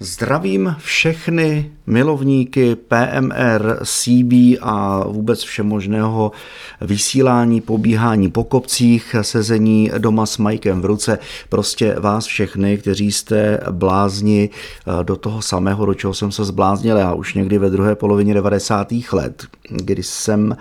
Zdravím 0.00 0.76
všechny 0.78 1.70
milovníky 1.86 2.74
PMR, 2.76 3.78
CB 3.84 4.32
a 4.60 5.04
vůbec 5.08 5.42
všemožného 5.42 6.32
vysílání, 6.80 7.60
pobíhání 7.60 8.30
po 8.30 8.44
kopcích, 8.44 9.16
sezení 9.22 9.90
doma 9.98 10.26
s 10.26 10.38
Mikem 10.38 10.80
v 10.80 10.84
ruce. 10.84 11.18
Prostě 11.48 11.96
vás 11.98 12.26
všechny, 12.26 12.78
kteří 12.78 13.12
jste 13.12 13.60
blázni 13.70 14.50
eh, 14.50 15.04
do 15.04 15.16
toho 15.16 15.42
samého, 15.42 15.86
do 15.86 15.94
čeho 15.94 16.14
jsem 16.14 16.32
se 16.32 16.44
zbláznil 16.44 16.96
já 16.96 17.14
už 17.14 17.34
někdy 17.34 17.58
ve 17.58 17.70
druhé 17.70 17.94
polovině 17.94 18.34
90. 18.34 18.88
let, 19.12 19.46
kdy 19.70 20.02
jsem 20.02 20.56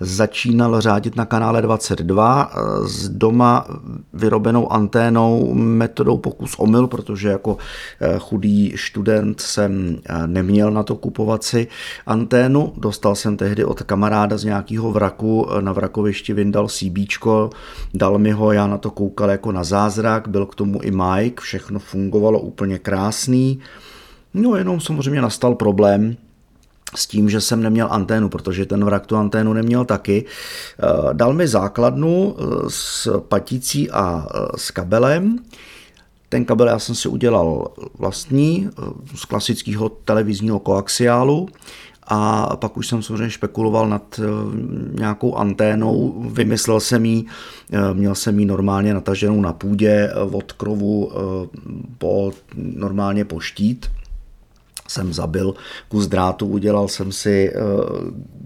začínal 0.00 0.80
řádit 0.80 1.16
na 1.16 1.24
kanále 1.24 1.62
22 1.62 2.50
eh, 2.52 2.88
s 2.88 3.08
doma 3.08 3.66
vyrobenou 4.12 4.72
anténou 4.72 5.54
metodou 5.54 6.18
pokus 6.18 6.54
omyl, 6.58 6.86
protože 6.86 7.28
jako 7.28 7.56
eh, 8.00 8.14
chudý 8.18 8.77
student 8.78 9.40
jsem 9.40 9.98
eh, 10.06 10.26
neměl 10.26 10.70
na 10.70 10.82
to 10.82 10.96
kupovat 10.96 11.44
si 11.44 11.66
anténu. 12.06 12.72
Dostal 12.76 13.14
jsem 13.14 13.36
tehdy 13.36 13.64
od 13.64 13.82
kamaráda 13.82 14.38
z 14.38 14.44
nějakého 14.44 14.92
vraku, 14.92 15.48
eh, 15.50 15.62
na 15.62 15.72
vrakovišti 15.72 16.32
vyndal 16.32 16.68
CB, 16.68 16.98
dal 17.94 18.18
mi 18.18 18.30
ho, 18.30 18.52
já 18.52 18.66
na 18.66 18.78
to 18.78 18.90
koukal 18.90 19.30
jako 19.30 19.52
na 19.52 19.64
zázrak, 19.64 20.28
byl 20.28 20.46
k 20.46 20.54
tomu 20.54 20.82
i 20.82 20.90
Mike, 20.90 21.42
všechno 21.42 21.78
fungovalo 21.78 22.40
úplně 22.40 22.78
krásný. 22.78 23.58
No 24.34 24.56
jenom 24.56 24.80
samozřejmě 24.80 25.22
nastal 25.22 25.54
problém, 25.54 26.16
s 26.94 27.06
tím, 27.06 27.30
že 27.30 27.40
jsem 27.40 27.62
neměl 27.62 27.88
anténu, 27.90 28.28
protože 28.28 28.66
ten 28.66 28.84
vrak 28.84 29.06
tu 29.06 29.16
anténu 29.16 29.52
neměl 29.52 29.84
taky. 29.84 30.24
Eh, 30.24 31.14
dal 31.14 31.32
mi 31.32 31.48
základnu 31.48 32.36
s 32.68 33.20
paticí 33.20 33.90
a 33.90 34.26
s 34.56 34.70
kabelem, 34.70 35.38
ten 36.28 36.44
kabel 36.44 36.68
já 36.68 36.78
jsem 36.78 36.94
si 36.94 37.08
udělal 37.08 37.72
vlastní 37.98 38.68
eh, 38.68 38.82
z 39.14 39.24
klasického 39.24 39.88
televizního 39.88 40.58
koaxiálu 40.58 41.48
a 42.10 42.56
pak 42.56 42.76
už 42.76 42.86
jsem 42.86 43.02
samozřejmě 43.02 43.30
špekuloval 43.30 43.88
nad 43.88 44.20
eh, 44.22 44.24
nějakou 44.92 45.34
anténou, 45.34 46.24
vymyslel 46.28 46.80
jsem 46.80 47.04
jí, 47.04 47.26
eh, 47.72 47.94
měl 47.94 48.14
jsem 48.14 48.38
ji 48.38 48.46
normálně 48.46 48.94
nataženou 48.94 49.40
na 49.40 49.52
půdě 49.52 50.12
od 50.32 50.52
krovu 50.52 51.12
po, 51.98 52.32
normálně 52.56 53.24
po 53.24 53.40
štít, 53.40 53.86
jsem 54.88 55.12
zabil 55.12 55.54
kus 55.88 56.06
drátu, 56.06 56.46
udělal 56.46 56.88
jsem 56.88 57.12
si 57.12 57.52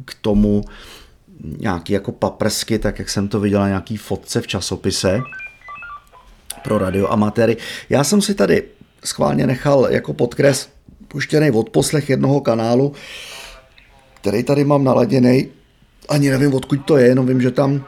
k 0.04 0.14
tomu 0.20 0.64
nějaký 1.58 1.92
jako 1.92 2.12
paprsky, 2.12 2.78
tak 2.78 2.98
jak 2.98 3.10
jsem 3.10 3.28
to 3.28 3.40
viděl 3.40 3.60
na 3.60 3.68
nějaký 3.68 3.96
fotce 3.96 4.40
v 4.40 4.46
časopise 4.46 5.20
pro 6.62 6.78
radioamatéry. 6.78 7.56
Já 7.90 8.04
jsem 8.04 8.22
si 8.22 8.34
tady 8.34 8.62
schválně 9.04 9.46
nechal 9.46 9.86
jako 9.90 10.12
podkres 10.12 10.68
puštěný 11.08 11.50
odposlech 11.50 12.10
jednoho 12.10 12.40
kanálu, 12.40 12.92
který 14.20 14.42
tady 14.42 14.64
mám 14.64 14.84
naladěný. 14.84 15.48
Ani 16.08 16.30
nevím, 16.30 16.54
odkud 16.54 16.84
to 16.84 16.96
je, 16.96 17.06
jenom 17.06 17.26
vím, 17.26 17.40
že 17.42 17.50
tam 17.50 17.84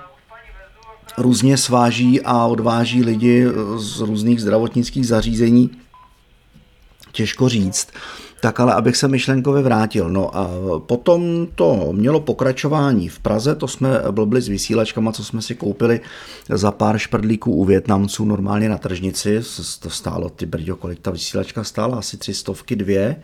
různě 1.19 1.57
sváží 1.57 2.21
a 2.21 2.47
odváží 2.47 3.03
lidi 3.03 3.47
z 3.77 4.01
různých 4.01 4.41
zdravotnických 4.41 5.07
zařízení. 5.07 5.71
Těžko 7.13 7.49
říct 7.49 7.89
tak 8.45 8.61
ale 8.61 8.75
abych 8.75 8.97
se 8.97 9.09
myšlenkově 9.09 9.63
vrátil. 9.63 10.11
No 10.11 10.37
a 10.37 10.51
potom 10.79 11.47
to 11.55 11.89
mělo 11.93 12.21
pokračování. 12.21 13.09
V 13.09 13.19
Praze, 13.19 13.55
to 13.55 13.69
jsme 13.69 13.89
blbli 14.11 14.41
s 14.43 14.49
vysílačkama, 14.49 15.13
co 15.13 15.25
jsme 15.25 15.43
si 15.43 15.55
koupili 15.55 16.01
za 16.49 16.71
pár 16.71 16.99
šprdlíků 16.99 17.53
u 17.53 17.65
Větnamců 17.65 18.25
normálně 18.25 18.69
na 18.69 18.79
tržnici, 18.79 19.41
to 19.81 19.91
stálo, 19.91 20.29
ty 20.29 20.47
brďo, 20.47 20.77
kolik 20.77 21.01
ta 21.01 21.11
vysílačka 21.11 21.65
stála, 21.65 21.99
asi 21.99 22.17
tři 22.17 22.35
stovky, 22.35 22.77
dvě, 22.77 23.17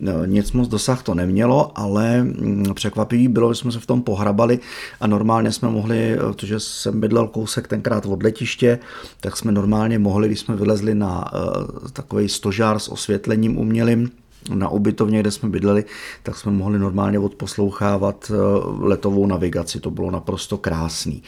no, 0.00 0.24
nic 0.24 0.52
moc 0.52 0.68
dosah 0.68 1.02
to 1.02 1.14
nemělo, 1.14 1.78
ale 1.78 2.22
mm, 2.22 2.74
překvapivý 2.74 3.28
bylo, 3.28 3.54
že 3.54 3.60
jsme 3.60 3.72
se 3.72 3.80
v 3.80 3.86
tom 3.86 4.02
pohrabali 4.02 4.58
a 5.00 5.06
normálně 5.06 5.52
jsme 5.52 5.68
mohli, 5.68 6.16
protože 6.18 6.60
jsem 6.60 7.00
bydlel 7.00 7.28
kousek 7.28 7.68
tenkrát 7.68 8.06
od 8.06 8.22
letiště, 8.22 8.78
tak 9.20 9.36
jsme 9.36 9.52
normálně 9.52 9.98
mohli, 9.98 10.28
když 10.28 10.40
jsme 10.40 10.56
vylezli 10.56 10.94
na 10.94 11.32
uh, 11.32 11.88
takový 11.92 12.28
stožár 12.28 12.78
s 12.78 12.88
osvětlením 12.88 13.58
umělým, 13.58 14.10
na 14.54 14.68
ubytovně, 14.68 15.20
kde 15.20 15.30
jsme 15.30 15.48
bydleli, 15.48 15.84
tak 16.22 16.36
jsme 16.36 16.52
mohli 16.52 16.78
normálně 16.78 17.18
odposlouchávat 17.18 18.32
eh, 18.34 18.36
letovou 18.78 19.26
navigaci. 19.26 19.80
To 19.80 19.90
bylo 19.90 20.10
naprosto 20.10 20.58
krásný. 20.58 21.22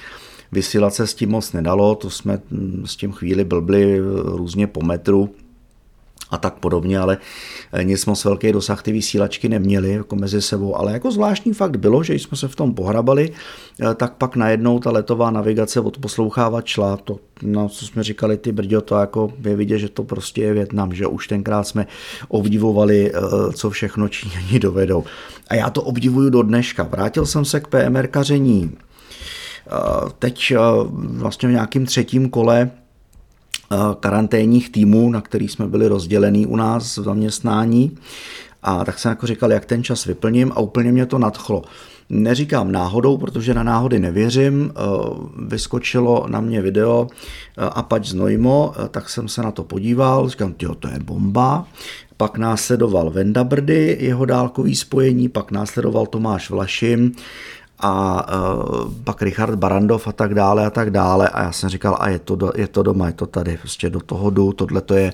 Vysílat 0.52 0.94
se 0.94 1.06
s 1.06 1.14
tím 1.14 1.30
moc 1.30 1.52
nedalo, 1.52 1.94
to 1.94 2.10
jsme 2.10 2.40
hm, 2.50 2.82
s 2.86 2.96
tím 2.96 3.12
chvíli 3.12 3.44
blbli 3.44 3.98
eh, 3.98 4.02
různě 4.24 4.66
po 4.66 4.82
metru, 4.82 5.30
a 6.32 6.38
tak 6.38 6.54
podobně, 6.54 6.98
ale 6.98 7.18
eh, 7.72 7.84
nic 7.84 8.06
moc 8.06 8.24
velký 8.24 8.52
dosah 8.52 8.82
ty 8.82 8.92
vysílačky 8.92 9.48
neměly 9.48 9.92
jako 9.92 10.16
mezi 10.16 10.42
sebou, 10.42 10.76
ale 10.76 10.92
jako 10.92 11.10
zvláštní 11.10 11.52
fakt 11.52 11.76
bylo, 11.76 12.02
že 12.02 12.14
jsme 12.14 12.36
se 12.36 12.48
v 12.48 12.56
tom 12.56 12.74
pohrabali, 12.74 13.32
eh, 13.80 13.94
tak 13.94 14.14
pak 14.14 14.36
najednou 14.36 14.78
ta 14.78 14.90
letová 14.90 15.30
navigace 15.30 15.80
od 15.80 15.98
poslouchávat 15.98 16.66
šla, 16.66 16.96
to, 16.96 17.18
no, 17.42 17.68
co 17.68 17.86
jsme 17.86 18.02
říkali, 18.02 18.36
ty 18.36 18.52
brďo, 18.52 18.80
to 18.80 18.94
jako 18.94 19.32
je 19.44 19.56
vidět, 19.56 19.78
že 19.78 19.88
to 19.88 20.04
prostě 20.04 20.42
je 20.42 20.52
Větnam, 20.52 20.94
že 20.94 21.06
už 21.06 21.28
tenkrát 21.28 21.64
jsme 21.64 21.86
obdivovali, 22.28 23.12
eh, 23.14 23.52
co 23.52 23.70
všechno 23.70 24.08
Číňani 24.08 24.58
dovedou. 24.58 25.04
A 25.48 25.54
já 25.54 25.70
to 25.70 25.82
obdivuju 25.82 26.30
do 26.30 26.42
dneška. 26.42 26.82
Vrátil 26.82 27.26
jsem 27.26 27.44
se 27.44 27.60
k 27.60 27.68
PMR 27.68 28.06
kaření 28.06 28.72
teď 30.18 30.54
vlastně 30.92 31.48
v 31.48 31.52
nějakým 31.52 31.86
třetím 31.86 32.30
kole 32.30 32.70
karanténních 34.00 34.70
týmů, 34.70 35.10
na 35.10 35.20
který 35.20 35.48
jsme 35.48 35.66
byli 35.66 35.88
rozdělení 35.88 36.46
u 36.46 36.56
nás 36.56 36.96
v 36.96 37.02
zaměstnání. 37.02 37.96
A 38.62 38.84
tak 38.84 38.98
jsem 38.98 39.08
jako 39.10 39.26
říkal, 39.26 39.52
jak 39.52 39.64
ten 39.64 39.84
čas 39.84 40.04
vyplním 40.04 40.52
a 40.52 40.60
úplně 40.60 40.92
mě 40.92 41.06
to 41.06 41.18
nadchlo. 41.18 41.62
Neříkám 42.10 42.72
náhodou, 42.72 43.18
protože 43.18 43.54
na 43.54 43.62
náhody 43.62 43.98
nevěřím. 43.98 44.70
Eh, 44.70 44.80
vyskočilo 45.46 46.26
na 46.28 46.40
mě 46.40 46.62
video 46.62 47.06
eh, 47.10 47.64
Apač 47.64 48.06
z 48.06 48.14
Nojmo, 48.14 48.74
tak 48.90 49.08
jsem 49.08 49.28
se 49.28 49.42
na 49.42 49.50
to 49.50 49.64
podíval, 49.64 50.28
říkám, 50.28 50.54
jo, 50.62 50.74
to 50.74 50.88
je 50.88 50.98
bomba. 50.98 51.66
Pak 52.16 52.38
následoval 52.38 53.10
Vendabrdy, 53.10 53.96
jeho 54.00 54.24
dálkový 54.24 54.76
spojení, 54.76 55.28
pak 55.28 55.50
následoval 55.50 56.06
Tomáš 56.06 56.50
Vlašim, 56.50 57.12
a 57.78 58.26
uh, 58.36 58.92
pak 59.04 59.22
Richard 59.22 59.54
Barandov 59.56 60.08
a 60.08 60.12
tak 60.12 60.34
dále 60.34 60.66
a 60.66 60.70
tak 60.70 60.90
dále. 60.90 61.28
A 61.28 61.42
já 61.42 61.52
jsem 61.52 61.68
říkal, 61.68 61.96
a 62.00 62.08
je 62.08 62.18
to, 62.18 62.36
do, 62.36 62.52
je 62.56 62.68
to 62.68 62.82
doma, 62.82 63.06
je 63.06 63.12
to 63.12 63.26
tady, 63.26 63.56
prostě 63.56 63.90
do 63.90 64.00
toho 64.00 64.30
jdu, 64.30 64.52
tohle 64.52 64.80
to 64.80 64.94
je 64.94 65.12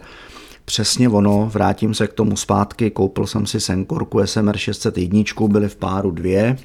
přesně 0.64 1.08
ono, 1.08 1.50
vrátím 1.52 1.94
se 1.94 2.06
k 2.06 2.12
tomu 2.12 2.36
zpátky, 2.36 2.90
koupil 2.90 3.26
jsem 3.26 3.46
si 3.46 3.60
Senkorku 3.60 4.26
SMR 4.26 4.56
601, 4.56 5.22
byly 5.48 5.68
v 5.68 5.76
páru 5.76 6.10
dvě, 6.10 6.56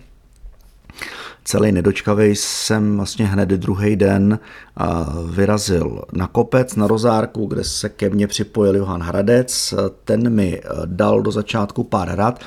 celý 1.43 1.71
nedočkavý 1.71 2.35
jsem 2.35 2.97
vlastně 2.97 3.25
hned 3.25 3.49
druhý 3.49 3.95
den 3.95 4.39
vyrazil 5.29 6.01
na 6.13 6.27
kopec, 6.27 6.75
na 6.75 6.87
Rozárku, 6.87 7.45
kde 7.45 7.63
se 7.63 7.89
ke 7.89 8.09
mně 8.09 8.27
připojil 8.27 8.75
Johan 8.75 9.01
Hradec, 9.01 9.73
ten 10.03 10.29
mi 10.29 10.61
dal 10.85 11.21
do 11.21 11.31
začátku 11.31 11.83
pár 11.83 12.15
rad, 12.15 12.39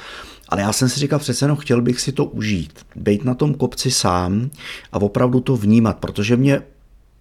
ale 0.48 0.62
já 0.62 0.72
jsem 0.72 0.88
si 0.88 1.00
říkal, 1.00 1.18
přece 1.18 1.44
jenom 1.44 1.56
chtěl 1.56 1.82
bych 1.82 2.00
si 2.00 2.12
to 2.12 2.24
užít, 2.24 2.86
být 2.96 3.24
na 3.24 3.34
tom 3.34 3.54
kopci 3.54 3.90
sám 3.90 4.50
a 4.92 5.00
opravdu 5.00 5.40
to 5.40 5.56
vnímat, 5.56 5.98
protože 5.98 6.36
mě 6.36 6.62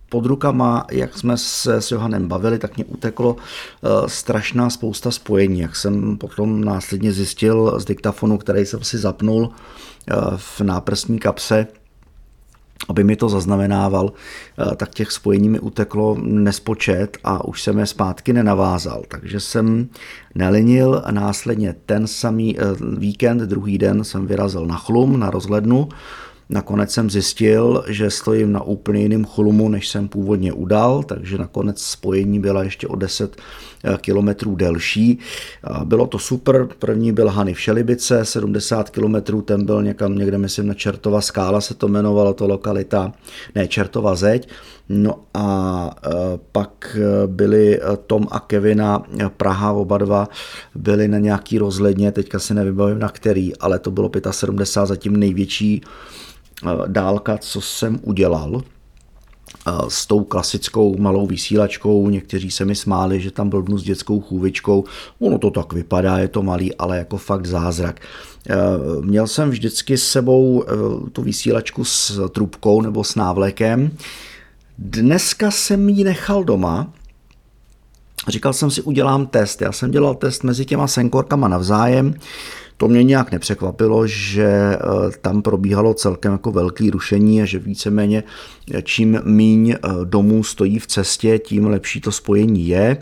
pod 0.10 0.26
rukama, 0.26 0.86
jak 0.92 1.18
jsme 1.18 1.38
se 1.38 1.82
s 1.82 1.92
Johanem 1.92 2.28
bavili, 2.28 2.60
tak 2.60 2.76
mě 2.76 2.86
uteklo 2.86 3.34
uh, 3.34 4.08
strašná 4.08 4.70
spousta 4.70 5.12
spojení, 5.12 5.60
jak 5.60 5.76
jsem 5.76 6.18
potom 6.18 6.64
následně 6.64 7.12
zjistil 7.12 7.80
z 7.80 7.86
diktafonu, 7.86 8.38
který 8.38 8.66
jsem 8.66 8.84
si 8.84 8.98
zapnul 8.98 9.42
uh, 9.42 10.38
v 10.38 10.62
náprstní 10.62 11.20
kapse, 11.20 11.68
aby 12.90 13.04
mi 13.04 13.16
to 13.16 13.30
zaznamenával, 13.30 14.14
eh, 14.14 14.76
tak 14.76 14.90
těch 14.90 15.12
spojení 15.12 15.50
mi 15.50 15.60
uteklo 15.60 16.18
nespočet 16.22 17.18
a 17.24 17.46
už 17.46 17.62
jsem 17.62 17.80
je 17.80 17.86
zpátky 17.86 18.34
nenavázal. 18.34 19.04
Takže 19.08 19.40
jsem 19.40 19.90
nelinil 20.36 21.02
a 21.06 21.12
následně 21.12 21.76
ten 21.86 22.08
samý 22.08 22.60
eh, 22.60 22.64
víkend, 22.98 23.42
druhý 23.42 23.78
den 23.78 24.04
jsem 24.04 24.28
vyrazil 24.28 24.66
na 24.66 24.78
chlum, 24.78 25.20
na 25.20 25.30
rozhlednu, 25.30 25.90
Nakonec 26.50 26.92
jsem 26.92 27.10
zjistil, 27.10 27.84
že 27.88 28.12
stojím 28.12 28.52
na 28.52 28.64
úplně 28.64 29.02
jiném 29.02 29.26
chlumu, 29.26 29.70
než 29.70 29.88
jsem 29.88 30.08
původně 30.08 30.54
udal, 30.54 31.04
takže 31.04 31.38
nakonec 31.38 31.82
spojení 31.82 32.40
byla 32.40 32.64
ještě 32.64 32.88
o 32.88 32.96
10 32.96 33.36
eh, 33.84 33.98
kilometrů 34.02 34.56
delší. 34.56 35.20
Bylo 35.84 36.08
to 36.08 36.20
super, 36.20 36.68
první 36.80 37.12
byl 37.12 37.30
Hany 37.30 37.54
v 37.54 37.60
Šelibice, 37.60 38.26
70 38.26 38.90
kilometrů, 38.90 39.42
ten 39.42 39.66
byl 39.66 39.84
někam 39.84 40.16
někde, 40.16 40.38
myslím, 40.38 40.68
na 40.68 40.74
Čertova 40.74 41.22
skála 41.22 41.62
se 41.62 41.74
to 41.74 41.88
jmenovalo, 41.88 42.34
to 42.34 42.48
lokalita, 42.48 43.14
ne, 43.56 43.68
Čertova 43.68 44.16
zeď. 44.16 44.50
No 44.90 45.20
a 45.34 45.90
eh, 46.06 46.10
pak 46.52 46.98
eh, 47.00 47.28
byli 47.28 47.80
Tom 48.08 48.28
a 48.32 48.40
Kevina 48.40 49.04
Praha, 49.38 49.72
oba 49.72 49.98
dva 49.98 50.28
byli 50.76 51.08
na 51.08 51.20
nějaký 51.20 51.58
rozhledně, 51.58 52.12
teďka 52.12 52.40
si 52.40 52.54
nevybavím 52.54 53.00
na 53.00 53.10
který, 53.10 53.56
ale 53.58 53.80
to 53.80 53.92
bylo 53.92 54.12
75, 54.32 54.88
zatím 54.88 55.18
největší 55.18 55.82
dálka, 56.88 57.38
co 57.38 57.62
jsem 57.62 58.00
udělal. 58.04 58.62
s 59.88 60.08
tou 60.08 60.24
klasickou 60.24 60.98
malou 60.98 61.28
vysílačkou. 61.28 62.10
Někteří 62.10 62.52
se 62.52 62.66
mi 62.66 62.76
smáli, 62.76 63.22
že 63.22 63.32
tam 63.32 63.50
blbnu 63.50 63.78
s 63.78 63.84
dětskou 63.84 64.22
chůvičkou. 64.22 64.84
Ono 65.20 65.38
to 65.38 65.52
tak 65.52 65.74
vypadá, 65.74 66.18
je 66.18 66.28
to 66.28 66.44
malý, 66.44 66.76
ale 66.76 66.98
jako 66.98 67.18
fakt 67.18 67.46
zázrak. 67.46 68.00
Měl 69.02 69.28
jsem 69.28 69.50
vždycky 69.50 69.98
s 69.98 70.08
sebou 70.08 70.64
tu 71.12 71.22
vysílačku 71.22 71.84
s 71.84 72.30
trubkou 72.30 72.82
nebo 72.82 73.04
s 73.04 73.16
návlekem. 73.16 73.92
Dneska 74.78 75.52
jsem 75.52 75.90
ji 75.90 76.04
nechal 76.04 76.44
doma, 76.44 76.94
Říkal 78.28 78.54
jsem 78.54 78.72
si, 78.72 78.82
udělám 78.82 79.28
test. 79.28 79.62
Já 79.62 79.72
jsem 79.72 79.92
dělal 79.92 80.16
test 80.16 80.44
mezi 80.44 80.66
těma 80.66 80.88
senkorkama 80.88 81.48
navzájem. 81.48 82.14
To 82.78 82.88
mě 82.88 83.04
nějak 83.04 83.32
nepřekvapilo, 83.32 84.08
že 84.08 84.46
eh, 84.46 84.78
tam 85.22 85.42
probíhalo 85.42 85.94
celkem 85.94 86.32
jako 86.32 86.52
velký 86.52 86.90
rušení 86.90 87.42
a 87.42 87.46
že 87.46 87.60
víceméně 87.60 88.24
eh, 88.74 88.82
čím 88.82 89.22
míň 89.24 89.70
eh, 89.72 89.78
domů 90.04 90.44
stojí 90.44 90.80
v 90.80 90.88
cestě, 90.88 91.40
tím 91.40 91.68
lepší 91.68 92.02
to 92.02 92.12
spojení 92.12 92.68
je. 92.68 92.98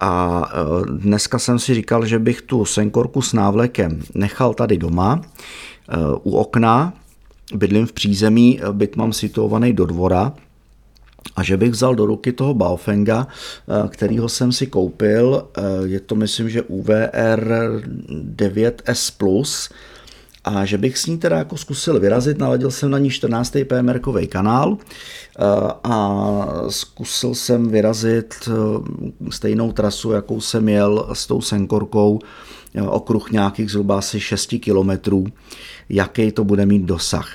A 0.00 0.42
dneska 0.90 1.38
jsem 1.38 1.58
si 1.58 1.74
říkal, 1.74 2.06
že 2.06 2.18
bych 2.18 2.42
tu 2.42 2.64
senkorku 2.64 3.22
s 3.22 3.32
návlekem 3.32 4.02
nechal 4.14 4.54
tady 4.54 4.78
doma 4.78 5.22
u 6.22 6.36
okna. 6.36 6.92
Bydlím 7.54 7.86
v 7.86 7.92
přízemí, 7.92 8.60
byt 8.72 8.96
mám 8.96 9.12
situovaný 9.12 9.72
do 9.72 9.86
dvora, 9.86 10.32
a 11.36 11.42
že 11.42 11.56
bych 11.56 11.70
vzal 11.70 11.94
do 11.94 12.06
ruky 12.06 12.32
toho 12.32 12.54
Baofenga, 12.54 13.26
eh, 13.26 13.88
kterýho 13.88 14.28
jsem 14.28 14.52
si 14.52 14.66
koupil, 14.66 15.48
eh, 15.56 15.62
je 15.84 16.00
to 16.00 16.14
myslím, 16.14 16.50
že 16.50 16.62
UVR 16.62 17.52
9S+, 18.08 19.70
a 20.44 20.64
že 20.64 20.78
bych 20.78 20.98
s 20.98 21.06
ní 21.06 21.18
teda 21.18 21.38
jako 21.38 21.56
zkusil 21.56 22.00
vyrazit, 22.00 22.38
naladil 22.38 22.70
jsem 22.70 22.90
na 22.90 22.98
ní 22.98 23.10
14. 23.10 23.64
PMR 23.64 24.00
kanál 24.28 24.76
eh, 24.78 25.42
a 25.84 26.46
zkusil 26.68 27.34
jsem 27.34 27.68
vyrazit 27.68 28.34
stejnou 29.30 29.72
trasu, 29.72 30.12
jakou 30.12 30.40
jsem 30.40 30.68
jel 30.68 31.08
s 31.12 31.26
tou 31.26 31.40
Senkorkou, 31.40 32.18
okruh 32.86 33.30
nějakých 33.30 33.70
zhruba 33.70 33.98
asi 33.98 34.20
6 34.20 34.58
kilometrů, 34.60 35.26
jaký 35.88 36.32
to 36.32 36.44
bude 36.44 36.66
mít 36.66 36.82
dosah 36.82 37.28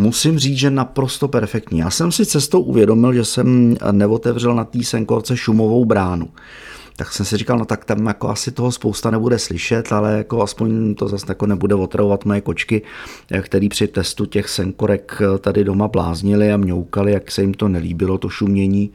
musím 0.00 0.38
říct, 0.38 0.58
že 0.58 0.70
naprosto 0.70 1.28
perfektní. 1.28 1.78
Já 1.78 1.90
jsem 1.90 2.12
si 2.12 2.26
cestou 2.26 2.60
uvědomil, 2.60 3.12
že 3.12 3.24
jsem 3.24 3.76
neotevřel 3.92 4.54
na 4.54 4.64
té 4.64 4.84
senkorce 4.84 5.36
šumovou 5.36 5.84
bránu. 5.84 6.28
Tak 6.96 7.12
jsem 7.12 7.26
si 7.26 7.36
říkal, 7.36 7.58
no 7.58 7.64
tak 7.64 7.84
tam 7.84 8.06
jako 8.06 8.28
asi 8.28 8.50
toho 8.50 8.72
spousta 8.72 9.10
nebude 9.10 9.38
slyšet, 9.38 9.92
ale 9.92 10.16
jako 10.16 10.42
aspoň 10.42 10.94
to 10.94 11.08
zase 11.08 11.26
jako 11.28 11.46
nebude 11.46 11.74
otravovat 11.74 12.24
moje 12.24 12.40
kočky, 12.40 12.82
který 13.42 13.68
při 13.68 13.88
testu 13.88 14.26
těch 14.26 14.48
senkorek 14.48 15.22
tady 15.38 15.64
doma 15.64 15.88
bláznili 15.88 16.52
a 16.52 16.56
mňoukali, 16.56 17.12
jak 17.12 17.30
se 17.30 17.42
jim 17.42 17.54
to 17.54 17.68
nelíbilo, 17.68 18.18
to 18.18 18.28
šumění. 18.28 18.90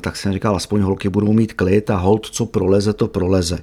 Tak 0.00 0.16
jsem 0.16 0.32
říkal, 0.32 0.56
aspoň 0.56 0.80
holky 0.80 1.08
budou 1.08 1.32
mít 1.32 1.52
klid 1.52 1.90
a 1.90 1.96
hold, 1.96 2.26
co 2.26 2.46
proleze, 2.46 2.92
to 2.92 3.08
proleze. 3.08 3.58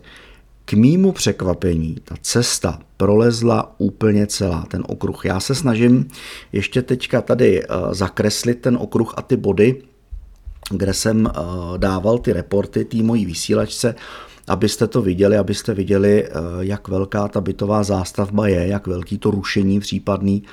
K 0.66 0.74
mýmu 0.74 1.12
překvapení 1.12 1.96
ta 2.04 2.16
cesta 2.22 2.80
prolezla 2.98 3.76
úplně 3.78 4.28
celá, 4.28 4.66
ten 4.68 4.84
okruh. 4.88 5.26
Já 5.26 5.40
se 5.40 5.56
snažím 5.56 6.08
ještě 6.52 6.82
teďka 6.82 7.22
tady 7.22 7.64
eh, 7.64 7.68
zakreslit 7.92 8.62
ten 8.62 8.78
okruh 8.78 9.14
a 9.18 9.22
ty 9.22 9.38
body, 9.38 9.82
kde 10.72 10.94
jsem 10.94 11.28
eh, 11.28 11.42
dával 11.78 12.18
ty 12.18 12.34
reporty 12.34 12.86
té 12.86 12.98
mojí 12.98 13.26
vysílačce, 13.26 13.96
abyste 14.48 14.88
to 14.88 15.02
viděli, 15.02 15.38
abyste 15.38 15.74
viděli, 15.74 16.26
eh, 16.26 16.30
jak 16.60 16.88
velká 16.88 17.28
ta 17.28 17.42
bytová 17.42 17.84
zástavba 17.84 18.48
je, 18.48 18.68
jak 18.68 18.88
velký 18.88 19.18
to 19.18 19.32
rušení 19.32 19.80
případný 19.80 20.44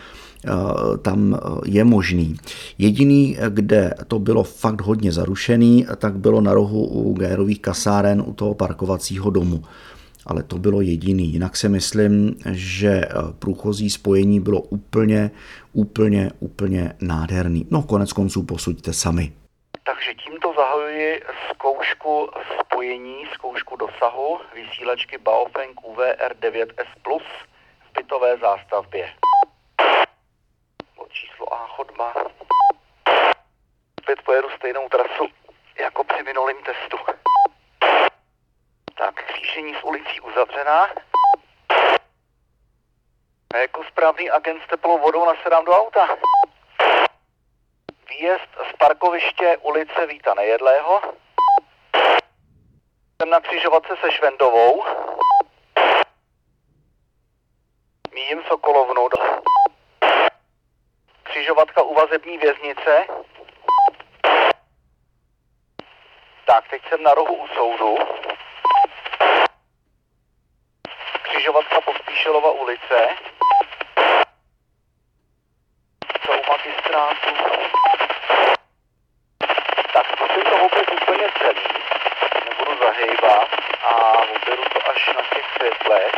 tam 1.02 1.40
je 1.64 1.84
možný. 1.84 2.36
Jediný, 2.78 3.36
kde 3.48 3.94
to 4.08 4.18
bylo 4.18 4.42
fakt 4.42 4.82
hodně 4.82 5.12
zarušený, 5.12 5.86
tak 5.96 6.16
bylo 6.16 6.40
na 6.40 6.54
rohu 6.54 6.86
u 6.86 7.14
Gérových 7.14 7.60
kasáren 7.60 8.22
u 8.26 8.32
toho 8.32 8.54
parkovacího 8.54 9.30
domu 9.30 9.62
ale 10.26 10.42
to 10.42 10.58
bylo 10.58 10.80
jediný. 10.80 11.32
Jinak 11.32 11.56
si 11.56 11.68
myslím, 11.68 12.36
že 12.52 12.88
eh, 12.88 13.08
průchozí 13.38 13.90
spojení 13.90 14.40
bylo 14.40 14.60
úplně, 14.60 15.30
úplně, 15.72 16.30
úplně 16.40 16.92
nádherný. 17.00 17.66
No 17.70 17.82
konec 17.82 18.12
konců 18.12 18.46
posuďte 18.46 18.92
sami. 18.92 19.32
Takže 19.84 20.14
tímto 20.14 20.52
zahajuji 20.56 21.22
zkoušku 21.50 22.28
spojení, 22.60 23.16
zkoušku 23.34 23.76
dosahu 23.76 24.38
vysílačky 24.54 25.18
Baofeng 25.18 25.80
UVR9S 25.80 26.88
Plus 27.02 27.22
v 27.90 27.98
bytové 27.98 28.38
zástavbě. 28.38 29.10
Bod 30.96 31.08
číslo 31.12 31.54
A 31.54 31.66
chodba. 31.66 32.14
Opět 34.02 34.22
pojedu 34.24 34.48
stejnou 34.56 34.88
trasu 34.88 35.26
jako 35.80 36.04
při 36.04 36.22
minulém 36.22 36.56
testu. 36.56 37.13
Tak, 39.04 39.24
křížení 39.24 39.74
s 39.74 39.84
ulicí 39.84 40.20
uzavřená. 40.20 40.88
A 43.54 43.56
jako 43.56 43.84
správný 43.84 44.30
agent 44.30 44.62
s 44.62 44.68
teplou 44.68 44.98
vodou 44.98 45.26
nasedám 45.26 45.64
do 45.64 45.72
auta. 45.72 46.16
Výjezd 48.08 48.48
z 48.70 48.76
parkoviště 48.78 49.56
ulice 49.56 50.06
Víta 50.06 50.34
Nejedlého. 50.34 51.00
Jsem 53.20 53.30
na 53.30 53.40
křižovatce 53.40 53.96
se 54.00 54.12
Švendovou. 54.12 54.84
Míjím 58.14 58.42
Sokolovnu. 58.48 59.08
Křižovatka 61.22 61.82
u 61.82 61.94
vazební 61.94 62.38
věznice. 62.38 63.06
Tak, 66.46 66.68
teď 66.70 66.82
jsem 66.88 67.02
na 67.02 67.14
rohu 67.14 67.34
u 67.34 67.48
soudu. 67.48 67.98
křižovatka 71.44 71.80
Pospíšilova 71.80 72.50
ulice. 72.74 73.08
Jsou 76.24 76.32
magistrátu. 76.48 77.34
Tak 79.92 80.06
zkusím 80.06 80.42
to 80.42 80.56
opět 80.66 80.90
úplně 81.02 81.28
celý. 81.38 81.66
Nebudu 82.44 82.78
zahejbat 82.84 83.48
a 83.82 84.12
oberu 84.12 84.62
to 84.72 84.90
až 84.90 85.10
na 85.16 85.22
těch 85.34 85.44
světlech. 85.56 86.12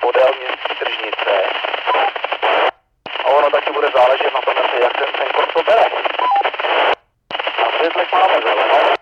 Podél 0.00 0.34
městské 0.38 0.74
tržnice. 0.74 1.42
A 3.24 3.26
ono 3.26 3.50
taky 3.50 3.72
bude 3.72 3.88
záležet 3.94 4.34
na 4.34 4.40
tom, 4.40 4.54
jak 4.82 4.92
ten 4.92 5.08
senkor 5.18 5.46
to 5.52 5.62
bere. 5.62 5.90
Na 7.60 7.78
světlech 7.78 8.12
máme 8.12 8.40
zelenou. 8.42 8.94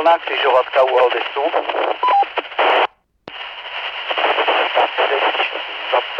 pravidelná 0.00 0.18
křižovatka 0.18 0.82
u 0.82 0.98
Aldisu. 0.98 1.40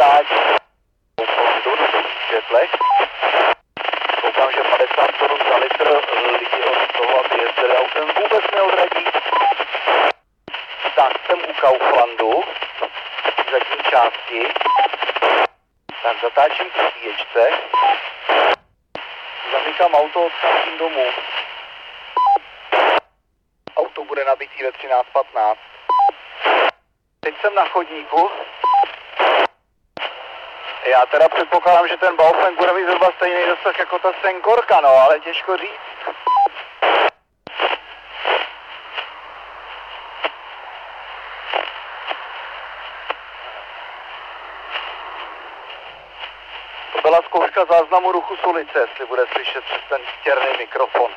Zastáť 0.01 0.25
do 1.65 1.71
světlech. 2.27 2.71
Koukám, 4.21 4.51
že 4.51 4.63
50 4.63 5.11
korun 5.19 5.39
za 5.49 5.57
litr 5.57 5.87
lidi 6.39 6.63
od 6.63 6.91
toho, 6.97 7.25
aby 7.25 7.41
jezdili 7.41 7.77
autem 7.77 8.07
vůbec 8.07 8.43
neodradí. 8.55 9.05
Tak 10.95 11.11
jsem 11.25 11.39
u 11.49 11.53
Kauflandu, 11.53 12.43
zadní 13.51 13.83
části. 13.89 14.47
Tak 16.03 16.15
zatáčím 16.21 16.69
k 16.69 16.91
svíječce. 16.91 17.49
Zamykám 19.51 19.93
auto, 19.93 20.25
odcházím 20.25 20.77
domů 20.77 21.05
bude 24.11 24.25
nabitý 24.25 24.63
ve 24.63 24.69
13.15. 24.71 25.55
Teď 27.19 27.35
jsem 27.41 27.55
na 27.55 27.65
chodníku. 27.65 28.29
Já 30.85 31.05
teda 31.05 31.29
předpokládám, 31.29 31.87
že 31.87 31.97
ten 31.97 32.15
Baofeng 32.15 32.57
bude 32.57 32.73
mít 32.73 32.85
zhruba 32.85 33.11
stejný 33.15 33.45
dosah 33.47 33.79
jako 33.79 33.99
ta 33.99 34.13
Senkorka, 34.21 34.81
no, 34.81 34.89
ale 34.89 35.19
těžko 35.19 35.57
říct. 35.57 35.79
To 46.93 47.01
byla 47.01 47.21
zkouška 47.21 47.65
záznamu 47.65 48.11
ruchu 48.11 48.35
z 48.35 48.43
ulice, 48.43 48.79
jestli 48.79 49.05
bude 49.05 49.23
slyšet 49.33 49.63
přes 49.63 49.81
ten 49.89 50.01
stěrný 50.19 50.57
mikrofon. 50.57 51.11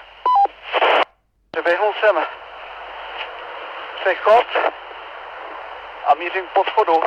Přeběhnul 1.50 1.94
jsem 2.00 2.26
přechod 4.00 4.46
a 6.06 6.14
mířím 6.14 6.46
k 6.46 6.52
podchodu. 6.52 7.02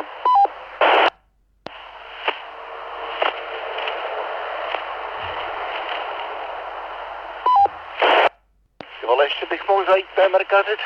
Zajít 9.87 10.07
PMRKZ 10.15 10.81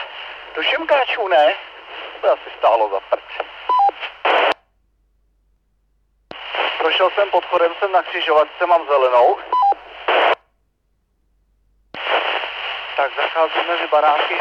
do 0.56 0.64
Šemkáčů, 0.64 1.28
ne? 1.28 1.56
To 2.22 2.34
asi 2.34 2.50
stálo 2.58 2.90
za 2.90 3.00
prd. 3.00 3.24
Prošel 6.78 7.10
jsem 7.10 7.30
podchodem, 7.30 7.72
jsem 7.80 7.92
na 7.92 8.04
křižovatce, 8.04 8.66
mám 8.66 8.88
zelenou. 8.88 9.38
Tak 12.96 13.12
zacházím 13.16 13.68
mezi 13.68 13.88
baráky 13.88 14.40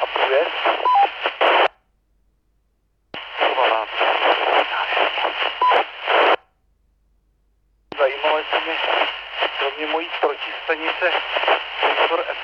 a. 0.00 0.06
Kurva, 3.38 3.86
Zajímalo, 7.98 8.38
jestli 8.38 8.60
mě 8.60 8.76
kromě 9.58 9.86
mojí 9.86 10.08
protistanice 10.20 11.12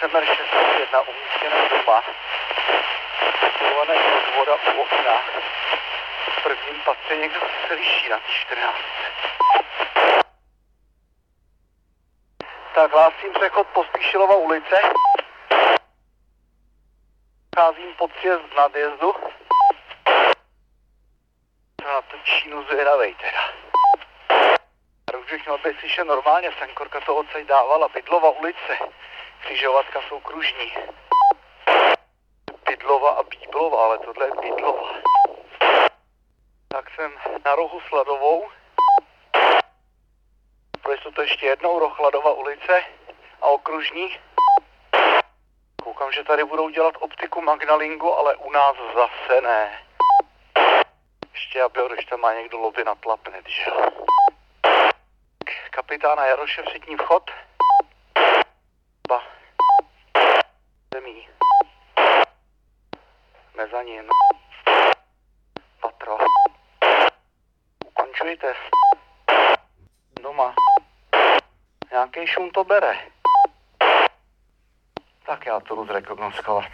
SMR 0.04 0.26
601 0.26 1.00
umístěné 1.00 1.68
doma, 1.68 2.02
situované 3.40 3.94
od 3.94 4.36
voda 4.36 4.54
u 4.54 4.80
okna, 4.80 5.20
v 6.38 6.42
prvním 6.42 6.80
patře 6.84 7.16
někdo 7.16 7.40
se 7.68 7.74
liší 7.74 8.08
na 8.08 8.20
14. 8.26 8.78
Tak 12.74 12.92
hlásím 12.92 13.32
přechod 13.32 13.66
Pospíšilova 13.66 14.36
ulice. 14.36 14.80
Cházím 17.56 17.94
pod 17.94 18.10
sjezd 18.20 18.56
nadjezdu. 18.56 19.14
Na 21.84 22.02
tu 22.02 22.16
čínu 22.24 22.64
zvědavej 22.64 23.14
teda. 23.14 23.52
Bych 25.30 25.46
měl 25.46 25.58
být 25.58 25.80
slyšet 25.80 26.04
normálně, 26.04 26.52
Sankorka 26.58 27.00
to 27.00 27.16
odsaď 27.16 27.44
dávala. 27.44 27.88
Bydlova 27.88 28.30
ulice. 28.30 28.78
Křižovatka 29.44 30.00
jsou 30.08 30.20
kružní. 30.20 30.74
Bydlova 32.66 33.10
a 33.10 33.22
Bíblova, 33.22 33.84
ale 33.84 33.98
tohle 33.98 34.26
je 34.26 34.32
Bydlova. 34.40 34.88
Tak 36.68 36.90
jsem 36.94 37.12
na 37.44 37.54
rohu 37.54 37.80
Sladovou. 37.80 38.48
Projdu 40.82 41.10
to 41.10 41.22
ještě 41.22 41.46
jednou, 41.46 41.78
roh 41.78 41.98
Hladova 41.98 42.32
ulice 42.32 42.84
a 43.40 43.46
okružní. 43.46 44.18
Koukám, 45.82 46.12
že 46.12 46.24
tady 46.24 46.44
budou 46.44 46.68
dělat 46.68 46.94
optiku 47.00 47.40
Magnalingo, 47.40 48.14
ale 48.14 48.36
u 48.36 48.50
nás 48.50 48.76
zase 48.94 49.40
ne. 49.40 49.82
Ještě 51.32 51.62
aby 51.62 51.80
ho, 51.80 51.88
když 51.88 52.04
tam 52.04 52.20
má 52.20 52.34
někdo 52.34 52.58
lobby 52.58 52.84
na 52.84 52.94
tlapnet, 52.94 53.48
že 53.48 53.62
jo. 53.70 53.90
Kapitána 55.70 56.26
Jaroše 56.26 56.62
vřitní 56.62 56.96
vchod. 56.96 57.30
Mezanin. 63.84 64.08
Patro. 65.80 66.18
Ukončujte. 67.86 68.54
Doma. 70.22 70.54
Nějaký 71.90 72.26
šum 72.26 72.50
to 72.50 72.64
bere. 72.64 72.98
Tak 75.26 75.46
já 75.46 75.60
to 75.60 75.74
jdu 75.74 75.86
zrekognoskovat. 75.86 76.64